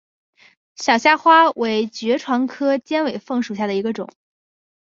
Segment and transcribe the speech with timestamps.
[0.73, 4.09] 小虾花为爵床科尖尾凤属下的一个种。